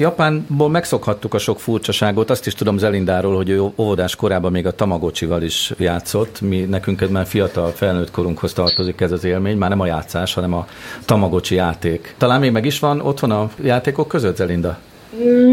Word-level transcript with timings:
Japánból 0.00 0.68
megszokhattuk 0.70 1.34
a 1.34 1.38
sok 1.38 1.60
furcsaságot, 1.60 2.30
azt 2.30 2.46
is 2.46 2.54
tudom 2.54 2.78
Zelindáról, 2.78 3.36
hogy 3.36 3.48
ő 3.48 3.62
óvodás 3.76 4.16
korában 4.16 4.52
még 4.52 4.66
a 4.66 4.74
Tamagocsival 4.74 5.42
is 5.42 5.72
játszott. 5.78 6.40
Mi 6.40 6.60
nekünk 6.60 7.10
már 7.10 7.26
fiatal 7.26 7.70
felnőtt 7.70 8.10
korunkhoz 8.10 8.52
tartozik 8.52 9.00
ez 9.00 9.12
az 9.12 9.24
élmény, 9.24 9.56
már 9.56 9.70
nem 9.70 9.80
a 9.80 9.86
játszás, 9.86 10.34
hanem 10.34 10.54
a 10.54 10.66
Tamagocsi 11.04 11.54
játék. 11.54 12.14
Talán 12.18 12.40
még 12.40 12.50
meg 12.50 12.64
is 12.64 12.78
van 12.78 13.00
otthon 13.00 13.30
a 13.30 13.50
játékok 13.62 14.08
között, 14.08 14.36
Zelinda? 14.36 14.78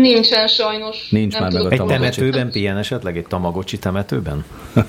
Nincsen 0.02 0.48
sajnos. 0.48 1.10
Nincs 1.10 1.40
már 1.40 1.52
meg 1.52 1.66
a 1.66 1.70
Egy 1.70 1.84
temetőben 1.84 2.52
pihen 2.52 2.78
esetleg? 2.78 3.18
Egy 3.18 3.28
tamagocsi 3.28 3.80
temetőben? 3.80 4.46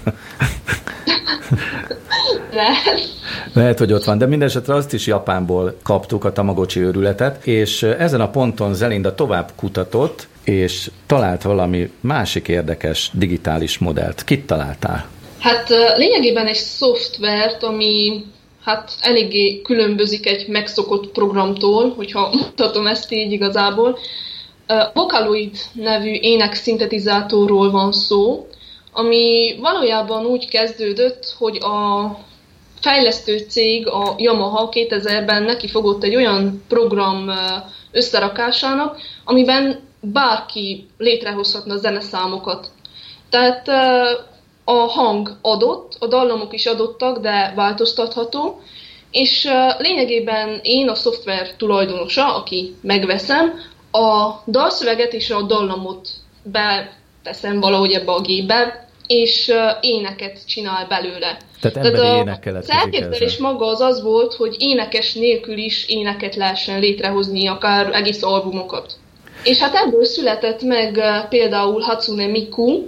Lehet. 2.53 3.09
Lehet, 3.53 3.79
hogy 3.79 3.93
ott 3.93 4.05
van, 4.05 4.19
de 4.19 4.27
minden 4.27 4.48
esetre 4.48 4.75
azt 4.75 4.93
is 4.93 5.07
Japánból 5.07 5.77
kaptuk 5.82 6.25
a 6.25 6.32
Tamagocsi 6.32 6.80
őrületet, 6.80 7.46
és 7.46 7.82
ezen 7.82 8.21
a 8.21 8.30
ponton 8.30 8.75
Zelinda 8.75 9.14
tovább 9.14 9.53
kutatott, 9.57 10.29
és 10.45 10.91
talált 11.07 11.43
valami 11.43 11.91
másik 12.00 12.49
érdekes 12.49 13.11
digitális 13.13 13.79
modellt. 13.79 14.25
Kit 14.25 14.46
találtál? 14.46 15.07
Hát 15.39 15.68
lényegében 15.96 16.46
egy 16.46 16.55
szoftvert, 16.55 17.63
ami 17.63 18.25
hát 18.64 18.93
eléggé 19.00 19.61
különbözik 19.63 20.27
egy 20.27 20.49
megszokott 20.49 21.13
programtól, 21.13 21.93
hogyha 21.96 22.30
mutatom 22.32 22.86
ezt 22.86 23.13
így 23.13 23.32
igazából. 23.32 23.99
Vocaloid 24.93 25.57
nevű 25.72 26.13
énekszintetizátorról 26.13 27.71
van 27.71 27.93
szó, 27.93 28.46
ami 28.93 29.57
valójában 29.61 30.25
úgy 30.25 30.49
kezdődött, 30.49 31.35
hogy 31.39 31.57
a 31.57 32.08
fejlesztő 32.84 33.38
cég, 33.38 33.86
a 33.88 34.14
Yamaha 34.19 34.69
2000-ben 34.72 35.42
neki 35.42 35.69
fogott 35.69 36.02
egy 36.02 36.16
olyan 36.16 36.64
program 36.69 37.30
összerakásának, 37.92 38.97
amiben 39.24 39.80
bárki 40.00 40.86
létrehozhatna 40.98 41.77
zeneszámokat. 41.77 42.70
Tehát 43.30 43.68
a 44.64 44.72
hang 44.72 45.36
adott, 45.42 45.96
a 45.98 46.06
dallamok 46.06 46.52
is 46.52 46.66
adottak, 46.66 47.18
de 47.18 47.52
változtatható, 47.56 48.60
és 49.10 49.48
lényegében 49.78 50.60
én 50.62 50.88
a 50.88 50.94
szoftver 50.94 51.56
tulajdonosa, 51.56 52.34
aki 52.36 52.74
megveszem, 52.80 53.60
a 53.91 54.30
dalszöveget 54.46 55.12
és 55.12 55.30
a 55.30 55.42
dallamot 55.42 56.08
beteszem 56.42 57.60
valahogy 57.60 57.92
ebbe 57.92 58.12
a 58.12 58.20
gépbe, 58.20 58.88
és 59.06 59.52
éneket 59.80 60.47
csinál 60.47 60.86
belőle. 60.88 61.38
Tehát 61.60 61.77
emberi 61.77 61.94
Tehát 61.94 62.14
a, 62.14 62.19
énekkel 62.19 62.56
Az 62.56 62.70
elképzelés 62.70 63.36
maga 63.36 63.66
az 63.66 63.80
az 63.80 64.02
volt, 64.02 64.34
hogy 64.34 64.55
énekes 64.58 65.14
nélkül 65.14 65.56
is 65.56 65.88
éneket 65.88 66.34
lehessen 66.34 66.80
létrehozni, 66.80 67.47
akár 67.47 67.94
egész 67.94 68.22
albumokat. 68.22 68.92
És 69.44 69.58
hát 69.58 69.75
ebből 69.75 70.05
született 70.05 70.62
meg 70.62 71.00
például 71.28 71.80
Hatsune 71.80 72.27
Miku, 72.27 72.82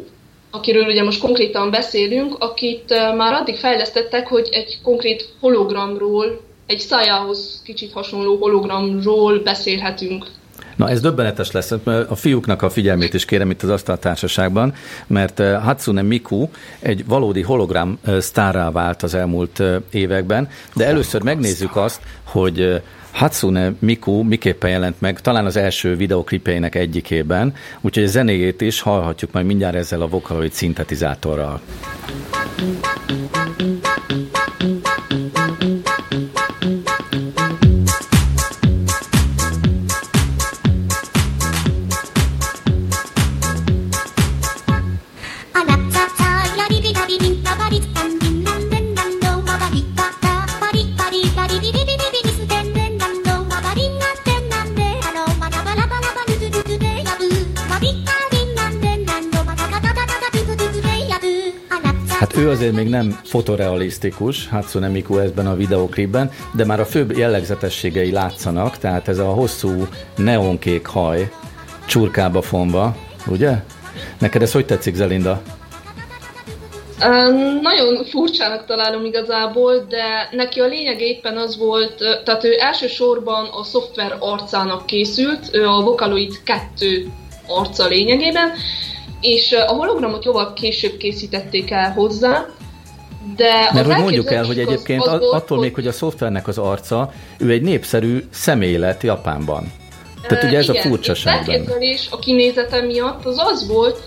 akiről 0.50 0.86
ugye 0.86 1.02
most 1.02 1.20
konkrétan 1.20 1.70
beszélünk, 1.70 2.36
akit 2.38 2.90
már 3.16 3.32
addig 3.32 3.56
fejlesztettek, 3.56 4.26
hogy 4.26 4.48
egy 4.50 4.78
konkrét 4.82 5.28
hologramról, 5.40 6.40
egy 6.66 6.78
szájához 6.78 7.62
kicsit 7.64 7.92
hasonló 7.92 8.36
hologramról 8.36 9.38
beszélhetünk. 9.38 10.26
Na 10.76 10.88
ez 10.88 11.00
döbbenetes 11.00 11.50
lesz, 11.50 11.70
a 12.08 12.14
fiúknak 12.14 12.62
a 12.62 12.70
figyelmét 12.70 13.14
is 13.14 13.24
kérem 13.24 13.50
itt 13.50 13.62
az 13.62 13.68
asztaltársaságban, 13.68 14.74
mert 15.06 15.40
eh, 15.40 15.62
Hatsune 15.62 16.02
Miku 16.02 16.48
egy 16.78 17.06
valódi 17.06 17.42
hologram 17.42 17.98
eh, 18.02 18.20
sztárrá 18.20 18.70
vált 18.70 19.02
az 19.02 19.14
elmúlt 19.14 19.60
eh, 19.60 19.76
években, 19.90 20.48
de 20.74 20.86
először 20.86 21.22
megnézzük 21.22 21.76
azt, 21.76 22.00
hogy 22.22 22.82
Hatsune 23.12 23.72
Miku 23.78 24.22
miképpen 24.22 24.70
jelent 24.70 25.00
meg, 25.00 25.20
talán 25.20 25.46
az 25.46 25.56
első 25.56 25.96
videoklipjeinek 25.96 26.74
egyikében, 26.74 27.54
úgyhogy 27.80 28.04
a 28.04 28.08
zenéjét 28.08 28.60
is 28.60 28.80
hallhatjuk 28.80 29.32
majd 29.32 29.46
mindjárt 29.46 29.74
ezzel 29.74 30.00
a 30.00 30.08
Vocaloid 30.08 30.52
szintetizátorral. 30.52 31.60
Ő 62.46 62.50
azért 62.50 62.74
még 62.74 62.88
nem 62.88 63.20
fotorealisztikus, 63.24 64.48
Hatsune 64.48 64.88
Miku 64.88 65.18
ebben 65.18 65.46
a 65.46 65.54
videoklipben, 65.54 66.30
de 66.54 66.64
már 66.64 66.80
a 66.80 66.84
főbb 66.84 67.16
jellegzetességei 67.16 68.10
látszanak, 68.10 68.78
tehát 68.78 69.08
ez 69.08 69.18
a 69.18 69.24
hosszú 69.24 69.86
neonkék 70.16 70.86
haj, 70.86 71.30
csurkába 71.86 72.42
fonva, 72.42 72.96
ugye? 73.26 73.52
Neked 74.18 74.42
ez 74.42 74.52
hogy 74.52 74.66
tetszik, 74.66 74.94
Zelinda? 74.94 75.42
Um, 77.04 77.60
nagyon 77.60 78.04
furcsának 78.04 78.66
találom 78.66 79.04
igazából, 79.04 79.86
de 79.88 80.28
neki 80.30 80.60
a 80.60 80.66
lényeg 80.66 81.00
éppen 81.00 81.36
az 81.36 81.58
volt, 81.58 82.22
tehát 82.24 82.44
ő 82.44 82.56
elsősorban 82.58 83.46
a 83.46 83.64
szoftver 83.64 84.16
arcának 84.18 84.86
készült, 84.86 85.48
ő 85.52 85.66
a 85.66 85.82
Vocaloid 85.82 86.42
2 86.44 87.06
arca 87.46 87.86
lényegében, 87.86 88.50
és 89.26 89.52
a 89.52 89.72
hologramot 89.72 90.24
jóval 90.24 90.52
később 90.52 90.96
készítették 90.96 91.70
el 91.70 91.92
hozzá, 91.92 92.46
de 93.36 93.70
Mert 93.72 93.86
hogy 93.86 93.96
mondjuk 93.96 94.32
el, 94.32 94.44
hogy 94.44 94.58
egyébként 94.58 95.06
az, 95.06 95.12
az 95.12 95.32
attól 95.32 95.58
még, 95.58 95.74
hogy 95.74 95.86
a 95.86 95.92
szoftvernek 95.92 96.48
az 96.48 96.58
arca, 96.58 97.12
ő 97.38 97.50
egy 97.50 97.62
népszerű 97.62 98.24
személylet 98.30 99.02
Japánban. 99.02 99.72
Tehát 100.28 100.44
ugye 100.44 100.56
ez 100.56 100.68
igen, 100.68 100.76
a 100.76 100.88
furcsaság 100.88 101.46
benne. 101.46 101.74
a 102.10 102.18
kinézete 102.18 102.82
miatt 102.82 103.24
az 103.24 103.38
az 103.38 103.68
volt, 103.68 103.98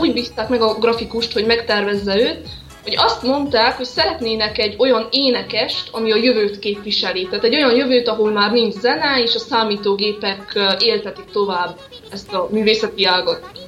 úgy 0.00 0.12
bízták 0.12 0.48
meg 0.48 0.62
a 0.62 0.74
grafikust, 0.74 1.32
hogy 1.32 1.46
megtervezze 1.46 2.16
őt, 2.16 2.48
hogy 2.82 2.94
azt 2.96 3.22
mondták, 3.22 3.76
hogy 3.76 3.86
szeretnének 3.86 4.58
egy 4.58 4.74
olyan 4.78 5.08
énekest, 5.10 5.88
ami 5.92 6.12
a 6.12 6.16
jövőt 6.16 6.58
képviseli. 6.58 7.26
Tehát 7.26 7.44
egy 7.44 7.54
olyan 7.54 7.74
jövőt, 7.74 8.08
ahol 8.08 8.30
már 8.30 8.52
nincs 8.52 8.74
zene, 8.74 9.22
és 9.22 9.34
a 9.34 9.38
számítógépek 9.38 10.58
éltetik 10.78 11.24
tovább 11.32 11.78
ezt 12.10 12.32
a 12.32 12.48
művészeti 12.50 13.04
ágat. 13.04 13.67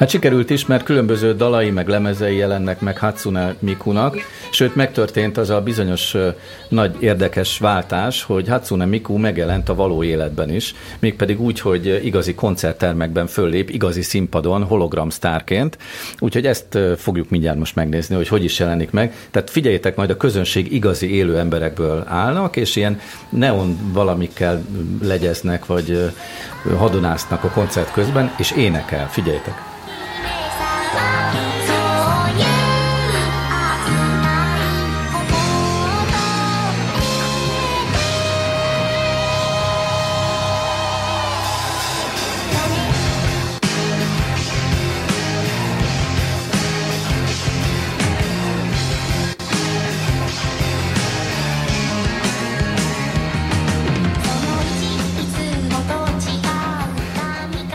Hát 0.00 0.10
sikerült 0.10 0.50
is, 0.50 0.66
mert 0.66 0.84
különböző 0.84 1.34
dalai 1.34 1.70
meg 1.70 1.88
lemezei 1.88 2.36
jelennek 2.36 2.80
meg 2.80 2.98
Hatsune 2.98 3.54
Mikunak, 3.58 4.16
sőt 4.50 4.74
megtörtént 4.74 5.36
az 5.36 5.50
a 5.50 5.60
bizonyos 5.60 6.16
nagy 6.68 6.96
érdekes 6.98 7.58
váltás, 7.58 8.22
hogy 8.22 8.48
Hatsune 8.48 8.84
Miku 8.84 9.16
megjelent 9.16 9.68
a 9.68 9.74
való 9.74 10.02
életben 10.02 10.50
is, 10.50 10.74
mégpedig 10.98 11.40
úgy, 11.40 11.60
hogy 11.60 12.00
igazi 12.04 12.34
koncerttermekben 12.34 13.26
föllép, 13.26 13.70
igazi 13.70 14.02
színpadon, 14.02 14.64
hologram 14.64 15.10
sztárként, 15.10 15.78
úgyhogy 16.18 16.46
ezt 16.46 16.78
fogjuk 16.96 17.30
mindjárt 17.30 17.58
most 17.58 17.74
megnézni, 17.74 18.14
hogy 18.14 18.28
hogy 18.28 18.44
is 18.44 18.58
jelenik 18.58 18.90
meg. 18.90 19.14
Tehát 19.30 19.50
figyeljétek 19.50 19.96
majd, 19.96 20.10
a 20.10 20.16
közönség 20.16 20.72
igazi 20.72 21.14
élő 21.14 21.38
emberekből 21.38 22.04
állnak, 22.06 22.56
és 22.56 22.76
ilyen 22.76 23.00
neon 23.28 23.78
valamikkel 23.92 24.62
legyeznek, 25.02 25.66
vagy 25.66 26.12
hadonásznak 26.76 27.44
a 27.44 27.50
koncert 27.50 27.92
közben, 27.92 28.32
és 28.38 28.50
énekel, 28.50 29.08
figyeljétek. 29.10 29.69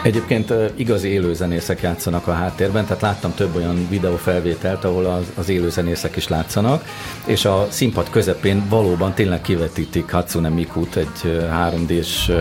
Egyébként 0.05 0.53
igazi 0.75 1.07
élőzenészek 1.07 1.81
játszanak 1.81 2.27
a 2.27 2.33
háttérben, 2.33 2.85
tehát 2.85 3.01
láttam 3.01 3.33
több 3.33 3.55
olyan 3.55 3.87
videófelvételt, 3.89 4.83
ahol 4.83 5.05
az, 5.05 5.23
az 5.35 5.49
élőzenészek 5.49 6.15
is 6.15 6.27
látszanak, 6.27 6.85
és 7.25 7.45
a 7.45 7.67
színpad 7.69 8.09
közepén 8.09 8.65
valóban 8.69 9.13
tényleg 9.13 9.41
kivetítik 9.41 10.11
Hatsune 10.11 10.49
Mikut 10.49 10.95
egy 10.95 11.41
3D-s 11.51 12.31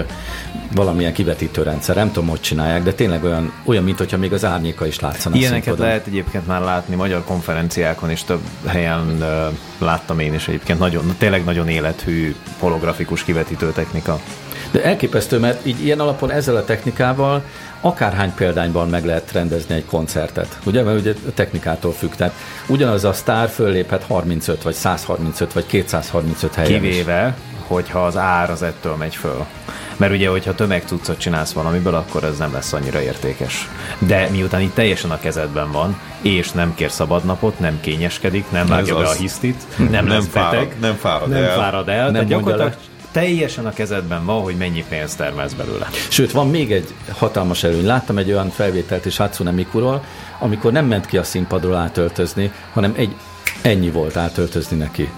valamilyen 0.74 1.12
kivetítőrendszer. 1.12 1.96
Nem 1.96 2.12
tudom, 2.12 2.28
hogy 2.28 2.40
csinálják, 2.40 2.82
de 2.82 2.92
tényleg 2.92 3.24
olyan, 3.24 3.52
olyan 3.64 3.84
mint 3.84 3.98
hogyha 3.98 4.18
még 4.18 4.32
az 4.32 4.44
árnyéka 4.44 4.86
is 4.86 5.00
látszana 5.00 5.36
Ilyeneket 5.36 5.78
lehet 5.78 6.06
egyébként 6.06 6.46
már 6.46 6.60
látni 6.60 6.94
magyar 6.94 7.24
konferenciákon, 7.24 8.10
és 8.10 8.24
több 8.24 8.40
helyen 8.66 9.24
láttam 9.78 10.18
én 10.18 10.34
is 10.34 10.48
egyébként 10.48 10.78
nagyon, 10.78 11.14
tényleg 11.18 11.44
nagyon 11.44 11.68
élethű 11.68 12.34
holografikus 12.58 13.24
kivetítő 13.24 13.72
technika. 13.72 14.20
De 14.74 14.84
elképesztő, 14.84 15.38
mert 15.38 15.66
így 15.66 15.84
ilyen 15.84 16.00
alapon 16.00 16.30
ezzel 16.30 16.56
a 16.56 16.64
technikával 16.64 17.42
akárhány 17.80 18.34
példányban 18.34 18.88
meg 18.88 19.04
lehet 19.04 19.32
rendezni 19.32 19.74
egy 19.74 19.84
koncertet. 19.84 20.58
Ugye, 20.64 20.82
mert 20.82 21.00
ugye 21.00 21.14
a 21.28 21.32
technikától 21.34 21.92
függ. 21.92 22.14
Tehát 22.14 22.34
ugyanaz 22.66 23.04
a 23.04 23.12
sztár 23.12 23.48
fölléphet 23.48 24.02
35, 24.02 24.62
vagy 24.62 24.74
135, 24.74 25.52
vagy 25.52 25.66
235 25.66 26.54
helyen 26.54 26.80
Kivéve, 26.80 27.36
is. 27.36 27.62
hogyha 27.66 28.04
az 28.04 28.16
ár 28.16 28.50
az 28.50 28.62
ettől 28.62 28.94
megy 28.94 29.14
föl. 29.14 29.44
Mert 29.96 30.12
ugye, 30.12 30.28
hogyha 30.28 30.54
tömegcuccot 30.54 31.18
csinálsz 31.18 31.52
valamiből, 31.52 31.94
akkor 31.94 32.24
ez 32.24 32.38
nem 32.38 32.52
lesz 32.52 32.72
annyira 32.72 33.00
értékes. 33.02 33.68
De 33.98 34.28
miután 34.30 34.60
itt 34.60 34.74
teljesen 34.74 35.10
a 35.10 35.18
kezedben 35.18 35.72
van, 35.72 36.00
és 36.20 36.50
nem 36.50 36.74
kér 36.74 36.90
szabadnapot, 36.90 37.58
nem 37.58 37.80
kényeskedik, 37.80 38.50
nem 38.50 38.66
vágja 38.66 38.96
be 38.96 39.06
a 39.06 39.12
hisztit, 39.12 39.62
nem, 39.76 39.88
nem 39.90 40.08
lesz 40.08 40.26
fárad, 40.30 40.50
beteg, 40.50 40.76
nem 40.80 40.94
fárad 40.94 41.28
nem 41.28 41.42
el. 41.42 41.56
fárad 41.56 41.88
el, 41.88 42.04
Nem 42.04 42.14
mondja 42.14 42.36
gyakorlatilag 42.36 42.72
le. 42.72 42.92
Teljesen 43.14 43.66
a 43.66 43.72
kezedben 43.72 44.24
van, 44.24 44.42
hogy 44.42 44.56
mennyi 44.56 44.84
pénzt 44.88 45.16
termelsz 45.16 45.52
belőle. 45.52 45.88
Sőt, 46.08 46.32
van 46.32 46.48
még 46.48 46.72
egy 46.72 46.94
hatalmas 47.12 47.62
előny. 47.62 47.84
Láttam 47.86 48.18
egy 48.18 48.30
olyan 48.30 48.50
felvételt 48.50 49.06
is 49.06 49.16
Hatsune 49.16 49.50
Mikuról, 49.50 50.04
amikor 50.38 50.72
nem 50.72 50.86
ment 50.86 51.06
ki 51.06 51.16
a 51.16 51.22
színpadról 51.22 51.74
átöltözni, 51.74 52.52
hanem 52.72 52.94
egy 52.96 53.14
ennyi 53.62 53.90
volt 53.90 54.16
átöltözni 54.16 54.76
neki. 54.76 55.10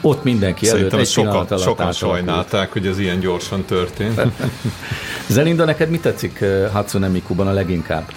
Ott 0.00 0.24
mindenki 0.24 0.68
előtt 0.68 0.76
Szerintem 0.76 0.98
egy 0.98 1.04
ezt 1.04 1.14
pillanat 1.14 1.42
sokan, 1.42 1.56
alatt 1.56 1.68
sokan 1.68 1.92
sajnálták, 1.92 2.72
hogy 2.72 2.86
ez 2.86 2.98
ilyen 2.98 3.20
gyorsan 3.20 3.64
történt. 3.64 4.20
Zelinda, 5.26 5.64
neked 5.64 5.90
mi 5.90 5.98
tetszik 5.98 6.40
eh, 6.40 6.70
Hatsune 6.72 7.08
Mikuban 7.08 7.46
a 7.46 7.52
leginkább? 7.52 8.12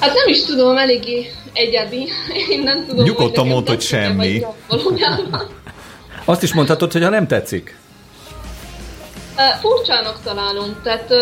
Hát 0.00 0.12
nem 0.14 0.28
is 0.34 0.44
tudom, 0.44 0.76
eléggé 0.76 1.30
egyedi. 1.52 2.08
Én 2.50 2.62
nem 2.62 2.86
tudom, 2.86 3.04
Nyugodtan 3.04 3.46
mondd, 3.46 3.68
hogy 3.68 3.80
semmi. 3.80 4.42
vagy. 4.68 5.63
Azt 6.24 6.42
is 6.42 6.54
mondhatod, 6.54 6.92
hogy 6.92 7.02
ha 7.02 7.08
nem 7.08 7.26
tetszik. 7.26 7.78
Furcsának 9.60 10.22
találom, 10.22 10.80
tehát 10.82 11.14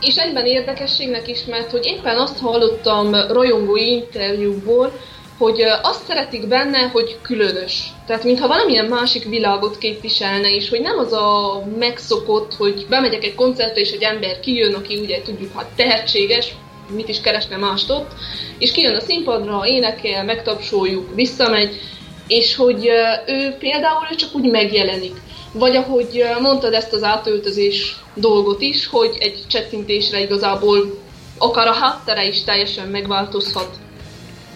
és 0.00 0.16
egyben 0.16 0.46
érdekességnek 0.46 1.28
is, 1.28 1.44
mert 1.44 1.70
hogy 1.70 1.84
éppen 1.84 2.16
azt 2.16 2.38
hallottam 2.38 3.14
rajongói 3.14 3.92
interjúkból, 3.92 4.92
hogy 5.38 5.60
azt 5.82 6.06
szeretik 6.06 6.48
benne, 6.48 6.78
hogy 6.78 7.18
különös. 7.22 7.82
Tehát 8.06 8.24
mintha 8.24 8.48
valamilyen 8.48 8.84
másik 8.84 9.24
világot 9.24 9.78
képviselne, 9.78 10.54
és 10.54 10.68
hogy 10.68 10.80
nem 10.80 10.98
az 10.98 11.12
a 11.12 11.62
megszokott, 11.78 12.54
hogy 12.54 12.86
bemegyek 12.88 13.24
egy 13.24 13.34
koncertre, 13.34 13.80
és 13.80 13.90
egy 13.90 14.02
ember 14.02 14.40
kijön, 14.40 14.74
aki 14.74 14.98
ugye 14.98 15.22
tudjuk, 15.22 15.52
hát 15.56 15.70
tehetséges, 15.76 16.54
mit 16.90 17.08
is 17.08 17.20
keresne 17.20 17.56
mást 17.56 17.90
ott, 17.90 18.10
és 18.58 18.72
kijön 18.72 18.96
a 18.96 19.00
színpadra, 19.00 19.66
énekel, 19.66 20.24
megtapsoljuk, 20.24 21.14
visszamegy, 21.14 21.80
és 22.28 22.54
hogy 22.56 22.90
ő 23.26 23.56
például 23.58 24.16
csak 24.16 24.34
úgy 24.34 24.50
megjelenik. 24.50 25.14
Vagy 25.52 25.76
ahogy 25.76 26.24
mondtad 26.40 26.72
ezt 26.72 26.92
az 26.92 27.02
átöltözés 27.02 27.96
dolgot 28.14 28.60
is, 28.60 28.86
hogy 28.86 29.16
egy 29.20 29.44
csettintésre 29.48 30.20
igazából 30.20 30.98
akár 31.38 31.66
a 31.66 31.72
háttere 31.72 32.26
is 32.26 32.44
teljesen 32.44 32.88
megváltozhat. 32.88 33.68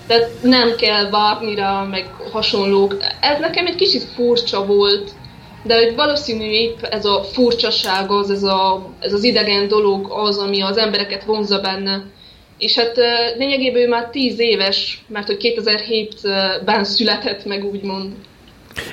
Tehát 0.06 0.30
nem 0.42 0.76
kell 0.76 1.10
várni 1.10 1.54
rá, 1.54 1.82
meg 1.82 2.14
hasonlók. 2.32 2.96
Ez 3.20 3.40
nekem 3.40 3.66
egy 3.66 3.74
kicsit 3.74 4.04
furcsa 4.14 4.66
volt, 4.66 5.10
de 5.62 5.74
hogy 5.74 5.94
valószínű 5.94 6.44
épp 6.44 6.82
ez 6.82 7.04
a 7.04 7.22
furcsaság 7.22 8.10
az, 8.10 8.30
ez, 8.30 8.42
a, 8.42 8.90
ez 9.00 9.12
az 9.12 9.24
idegen 9.24 9.68
dolog 9.68 10.10
az, 10.10 10.38
ami 10.38 10.62
az 10.62 10.76
embereket 10.76 11.24
vonza 11.24 11.60
benne. 11.60 12.02
És 12.60 12.74
hát 12.74 12.96
lényegében 13.36 13.82
ő 13.82 13.88
már 13.88 14.10
10 14.10 14.38
éves, 14.38 15.02
mert 15.08 15.26
hogy 15.26 15.54
2007-ben 15.56 16.84
született 16.84 17.44
meg 17.44 17.64
úgymond. 17.64 18.12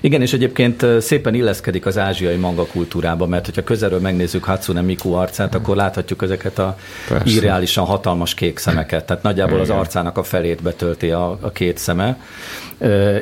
Igen, 0.01 0.21
és 0.21 0.33
egyébként 0.33 0.85
szépen 0.99 1.33
illeszkedik 1.33 1.85
az 1.85 1.97
ázsiai 1.97 2.35
manga 2.35 2.65
kultúrába, 2.65 3.25
mert 3.25 3.45
hogyha 3.45 3.63
közelről 3.63 3.99
megnézzük 3.99 4.43
Hatsune 4.43 4.81
Miku 4.81 5.11
arcát, 5.11 5.55
akkor 5.55 5.75
láthatjuk 5.75 6.21
ezeket 6.21 6.59
a 6.59 6.77
Persze. 7.07 7.29
irreálisan 7.29 7.85
hatalmas 7.85 8.33
kék 8.33 8.57
szemeket. 8.57 9.05
Tehát 9.05 9.23
nagyjából 9.23 9.59
az 9.59 9.67
Igen. 9.67 9.79
arcának 9.79 10.17
a 10.17 10.23
felét 10.23 10.61
betölti 10.61 11.11
a, 11.11 11.37
a 11.41 11.51
két 11.51 11.77
szeme. 11.77 12.19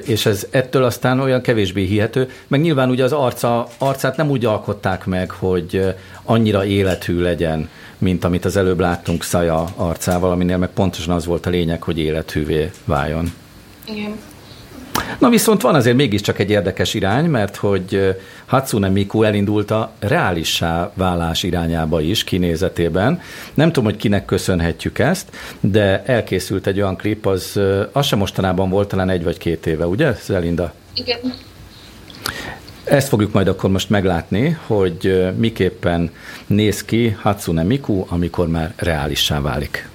És 0.06 0.26
ez 0.26 0.48
ettől 0.50 0.84
aztán 0.84 1.20
olyan 1.20 1.42
kevésbé 1.42 1.86
hihető. 1.86 2.30
Meg 2.48 2.62
nyilván 2.62 2.90
ugye 2.90 3.04
az 3.04 3.12
arca, 3.12 3.68
arcát 3.78 4.18
nem 4.18 4.30
úgy 4.30 4.46
alkották 4.46 5.06
meg, 5.06 5.32
hogy 5.32 5.94
annyira 6.24 6.66
élethű 6.66 7.22
legyen, 7.22 7.70
mint 7.98 8.24
amit 8.24 8.46
az 8.46 8.58
előbb 8.58 8.80
láttunk 8.80 9.24
Szaja 9.24 9.66
arcával, 9.76 10.32
aminél 10.32 10.58
meg 10.58 10.70
pontosan 10.70 11.16
az 11.16 11.26
volt 11.26 11.46
a 11.46 11.50
lényeg, 11.50 11.82
hogy 11.82 12.00
élethűvé 12.00 12.72
váljon. 12.86 13.34
Igen. 13.88 14.16
Na 15.20 15.30
viszont 15.30 15.62
van 15.62 15.76
azért 15.76 15.96
mégiscsak 15.96 16.40
egy 16.40 16.50
érdekes 16.50 16.94
irány, 16.94 17.26
mert 17.26 17.56
hogy 17.56 18.16
Hatsune 18.46 18.90
Miku 18.90 19.24
elindult 19.24 19.72
a 19.72 19.92
reálissá 20.00 20.92
válás 20.94 21.44
irányába 21.44 22.02
is 22.02 22.24
kinézetében. 22.24 23.22
Nem 23.54 23.68
tudom, 23.68 23.84
hogy 23.84 23.96
kinek 23.96 24.26
köszönhetjük 24.26 25.00
ezt, 25.00 25.28
de 25.60 26.04
elkészült 26.06 26.68
egy 26.68 26.82
olyan 26.82 26.96
klip, 26.96 27.26
az, 27.26 27.60
az 27.92 28.06
sem 28.06 28.20
mostanában 28.20 28.70
volt, 28.70 28.88
talán 28.88 29.10
egy 29.10 29.24
vagy 29.24 29.38
két 29.38 29.66
éve, 29.66 29.88
ugye, 29.88 30.12
Zelinda? 30.12 30.74
Igen. 30.94 31.20
Ezt 32.84 33.08
fogjuk 33.08 33.34
majd 33.34 33.48
akkor 33.48 33.70
most 33.70 33.90
meglátni, 33.90 34.58
hogy 34.66 35.32
miképpen 35.38 36.12
néz 36.48 36.84
ki 36.84 37.18
Hatsune 37.22 37.64
Miku, 37.64 38.04
amikor 38.08 38.48
már 38.48 38.74
reálissá 38.76 39.42
válik. 39.42 39.88